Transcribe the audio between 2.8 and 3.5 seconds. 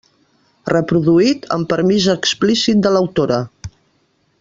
de l'autora.